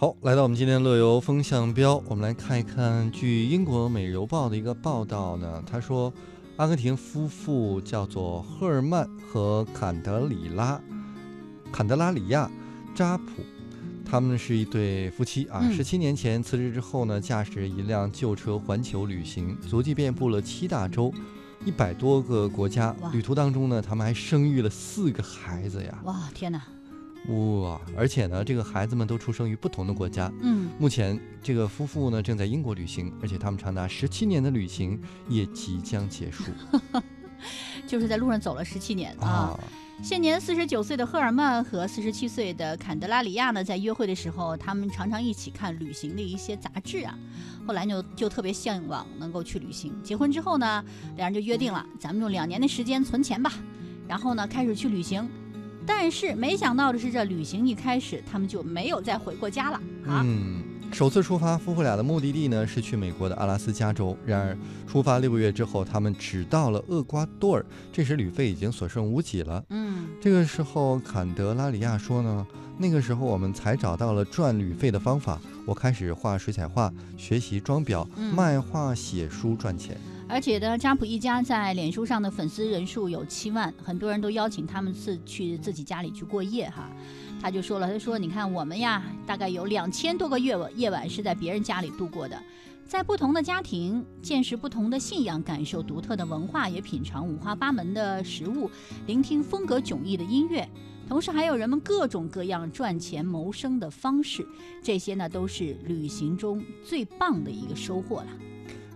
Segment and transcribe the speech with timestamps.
[0.00, 6.14] 好，来到我们今天乐游风向标，我们来看一看，据英国《每日邮报》的一个报道呢，他说，
[6.56, 10.80] 阿根廷夫妇叫做赫尔曼和坎德里拉，
[11.72, 12.48] 坎德拉里亚
[12.94, 13.42] 扎普，
[14.04, 15.58] 他们是一对夫妻啊。
[15.64, 21.12] 嗯十七年前辞职之后呢，驾驶一辆旧车环球旅行，足迹遍布了七大洲。
[21.64, 25.98] 一百多个国家，旅途当中呢，他们还生育了四个孩子呀！
[26.04, 26.62] 哇，天哪！
[27.28, 30.32] 哇，而且呢，这个孩子们都出生于不同的国家。
[30.40, 36.44] 嗯，目前，这个夫妇呢正在英国旅行，而且他们长达十七年的旅行也即将结束
[37.86, 39.26] 就是在路上走了十七年啊。
[39.26, 39.60] 啊。
[40.00, 47.18] 现年四十九岁的赫尔曼和四十七岁的坎德拉里亚呢，在约会的时候，他们常常一起看旅行的一些杂志啊。
[47.66, 49.92] 后来就就特别向往能够去旅行。
[50.02, 50.84] 结婚之后呢，
[51.16, 53.52] 两人就约定了，咱们用两年的时间存钱吧，
[54.06, 55.28] 然后呢开始去旅行。
[55.88, 60.22] 但是没想到的是，这旅行一开始，他们就没有再回过家了啊。
[60.22, 64.14] 嗯，首次出发，夫妇俩的目的地呢是去美国的阿拉斯加州。
[64.26, 69.64] 然而，出发六个月之后，他们只到了厄瓜多尔，这时旅费已经所剩无几了。
[69.70, 75.40] 嗯，这个时候，坎德拉里亚说呢，那个时候我们才找到了赚旅费的方法。
[75.64, 79.98] 我开始画水彩画，学习装裱、嗯卖画、写书赚钱。
[80.28, 86.90] 而且呢，扎普一家在脸书上的粉丝人数有七万，很多人都邀请他们自去自己家里去过夜哈。
[87.40, 92.38] 他就说了，他说：“你看我们呀，大概有两千多个夜晚夜晚是在别人家里度过的，
[92.84, 98.70] 在不同的家庭见识不同的信仰，感受独特的文化，也品尝五花八门的食物，
[99.06, 100.68] 聆听风格迥异的音乐。”
[101.08, 104.46] 同时还有人们各种各样赚钱谋生的方式，
[104.82, 108.28] 这些呢都是旅行中最棒的一个收获了。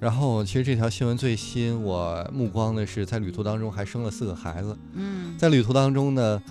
[0.00, 4.76] 然后，其实这条新闻最吸引我目光的是，在旅途当中还生了四个孩子。
[4.92, 6.42] 嗯在旅途当中呢，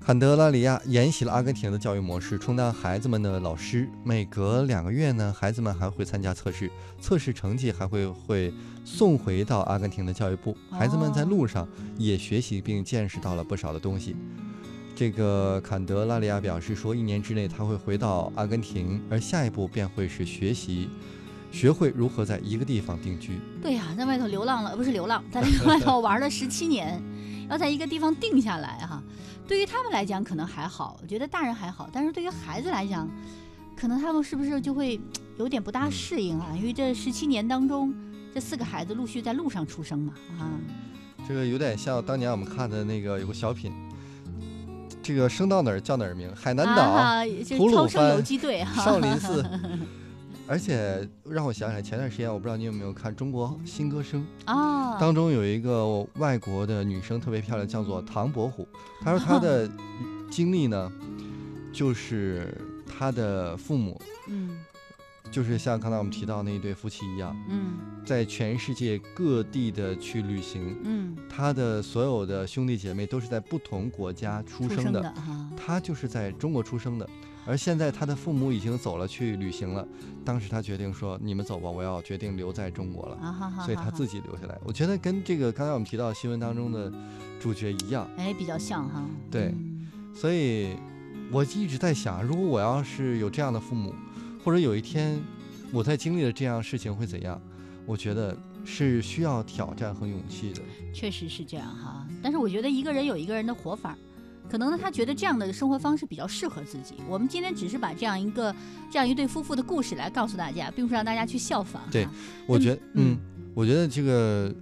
[0.00, 3.88] 坎德拉里亚沿袭了阿根廷的教育模式，充当孩子们的老师。
[4.04, 6.70] 每隔两个月呢，孩子们还会参加测试，
[7.00, 8.52] 测试成绩还会会
[8.84, 10.54] 送回到阿根廷的教育部。
[10.70, 14.14] 孩子们在路上也学习并见识到了不少的东西。
[14.94, 20.88] 这个坎德拉里亚表示说，一年之内他会回到阿根廷，而下一步便会是学习，
[21.54, 23.38] 学会如何在一个地方定居。
[23.62, 27.00] 对呀、在外头流浪了，不是流浪，在外头玩了十七年，
[27.48, 29.00] 要在一个地方定下来哈。
[29.46, 33.08] 对于他们来讲可能还好，我觉得大人还好，但是对于孩子来讲，
[33.76, 35.00] 可能他们是不是就会
[35.38, 36.52] 有点不大适应啊？
[36.56, 37.94] 因为这十七年当中，
[38.34, 40.50] 这四个孩子陆续在路上出生嘛啊。
[41.28, 43.72] 这个有点像当年我们看的那个有个小品，
[45.00, 48.84] 这个生到哪儿叫哪儿名，海南岛、啊，就吐鲁超生游番击队哈。
[48.84, 49.44] 少林寺。
[50.46, 58.68] 而且让我想起来，前段时间我不知道你有没有看《中国新歌声》，啊，当中有一个外国的女生特别漂亮，叫做唐伯虎。
[59.00, 59.68] 她说她的
[60.30, 60.92] 经历呢，
[61.72, 62.56] 就是
[62.86, 64.58] 她的父母，嗯
[65.30, 67.74] 就是像刚才我们提到那一对夫妻一样，嗯
[68.04, 70.76] 在全世界各地的去旅行。
[70.84, 75.14] 嗯，他的所有的兄弟姐妹都是在不同国家出出生生的。
[75.56, 77.08] 他就是在中国出生的，
[77.46, 79.86] 而现在他的父母已经走了去旅行了。
[80.24, 83.16] 当时他决定说：“你们走吧，我要决定留在中国了。
[83.16, 84.58] 啊哈哈，哈所以他自己留下来。
[84.64, 86.92] 我觉得跟这个刚才我们提到新闻当中的
[87.40, 88.06] 主角一样。
[88.18, 89.02] 哎比较像哈。
[89.30, 90.76] 对嗯所以
[91.32, 93.92] 我一直在想，如果我要是有这样的父母，
[94.44, 95.20] 或者有一天
[95.72, 97.40] 我在经历了这样事情会怎样？
[97.86, 100.62] 我觉得是需要挑战和勇气的。
[100.92, 103.96] 确实是这样哈，但是我觉得一个人有一个人的活法，
[104.50, 106.94] 可能呢他觉得这样的生活方式比较适合自己。
[107.08, 108.54] 我们今天只是把这样一个
[108.90, 111.82] 这样一对夫妇的故事来告诉大家，并不是让大家去效仿。
[111.90, 112.06] 对
[112.46, 113.18] 我觉得，嗯嗯，
[113.54, 114.54] 我觉得这个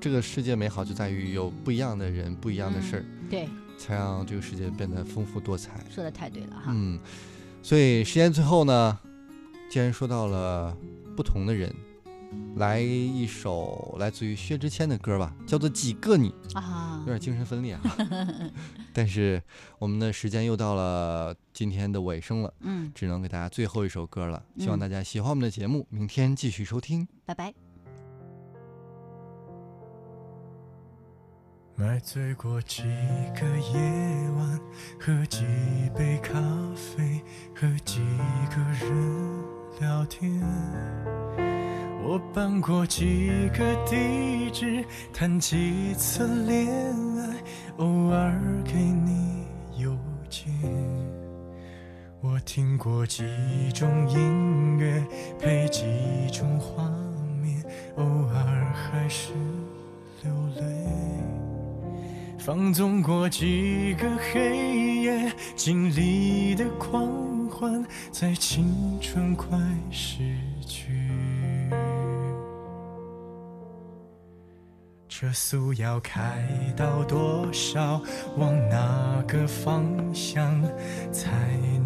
[0.00, 3.04] 这个世界美好就在于有不一样的人，不一样的事儿。
[3.30, 5.72] 对，才让这个世界变得丰富多彩。
[5.94, 6.72] 说的太对了哈。
[6.74, 6.98] 嗯，
[7.62, 8.98] 所以时间最后呢，
[9.68, 10.76] 既然说到了
[11.16, 11.74] 不同的人，
[12.56, 17.82] 来一首来自于薛之谦的歌吧，叫做《几个你》，啊有，点精神分裂啊。
[18.92, 19.42] 但是
[19.78, 24.42] 我们的时间又到了今天的尾声了，嗯，只能给大家最后一首歌了。
[24.58, 27.06] 希望嗯大家喜欢我们的节目，明天继续收听。
[27.24, 27.52] 拜拜。
[31.76, 32.84] 买醉过几
[33.34, 34.60] 个夜晚，
[35.00, 35.42] 喝几
[35.96, 36.40] 杯咖
[36.76, 37.20] 啡，
[37.52, 37.98] 和几
[38.54, 39.13] 个人
[39.84, 40.40] 聊天。
[42.02, 44.82] 我搬过几个地址，
[45.12, 46.66] 谈几次恋
[47.18, 47.36] 爱，
[47.76, 49.44] 偶尔给你
[49.76, 49.94] 邮
[50.30, 50.50] 件。
[52.22, 53.24] 我听过几
[53.74, 55.04] 种音乐，
[55.38, 55.84] 配几
[56.32, 56.82] 种画
[57.42, 57.62] 面，
[57.96, 59.34] 偶尔还是
[60.22, 60.62] 流泪。
[62.38, 64.73] 放纵过几个黑
[65.56, 69.58] 经历的狂欢，在青春快
[69.90, 70.22] 逝
[70.66, 70.92] 去。
[75.08, 76.44] 这速要开
[76.76, 78.02] 到多少？
[78.36, 80.60] 往哪个方向
[81.12, 81.30] 才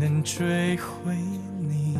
[0.00, 1.14] 能追回
[1.60, 1.96] 你？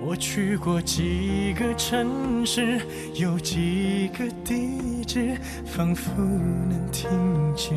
[0.00, 2.80] 我去过几个城市，
[3.14, 5.36] 有几个地址，
[5.66, 7.10] 仿佛能听
[7.56, 7.74] 见。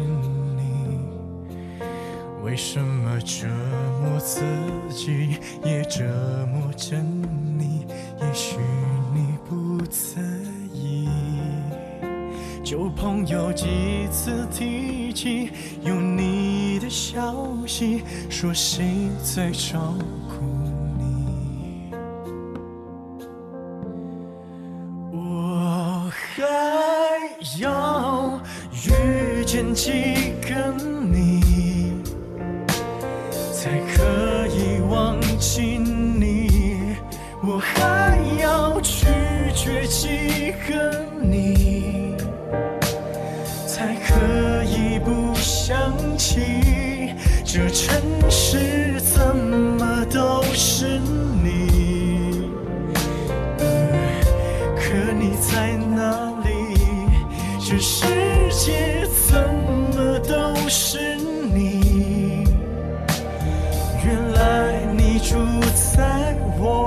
[2.47, 3.45] 为什么折
[4.01, 4.41] 磨自
[4.89, 6.05] 己，也折
[6.49, 7.85] 磨着你？
[8.21, 8.55] 也许
[9.13, 10.21] 你不在
[10.73, 11.09] 意。
[12.63, 15.51] 旧朋友几次提起
[15.83, 17.35] 有你的消
[17.67, 19.93] 息，说谁在照
[20.29, 20.45] 顾
[20.97, 21.91] 你？
[25.11, 26.45] 我还
[27.59, 28.39] 要
[28.87, 29.91] 遇见几
[30.41, 30.46] 个
[37.57, 39.07] 我还要拒
[39.55, 42.15] 绝几个你？
[43.65, 47.99] 才可以不想起，这城
[48.29, 50.99] 市怎么都是
[51.43, 52.51] 你？
[53.57, 56.77] 可你在哪里？
[57.59, 58.05] 这世
[58.51, 59.35] 界怎
[59.95, 62.43] 么都是你？
[64.05, 65.35] 原来你住
[65.73, 66.86] 在我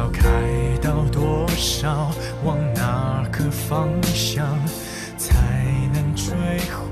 [0.00, 0.24] 要开
[0.80, 2.10] 到多少？
[2.42, 4.46] 往哪个方向
[5.18, 5.62] 才
[5.92, 6.34] 能追
[6.70, 6.89] 回